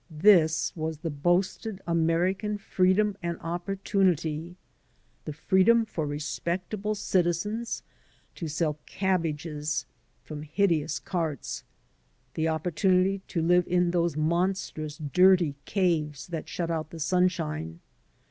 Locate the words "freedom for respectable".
5.35-6.95